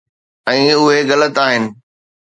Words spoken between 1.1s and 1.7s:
غلط آهن.